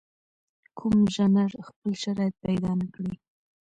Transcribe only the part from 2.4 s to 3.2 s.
پیدا نکړي.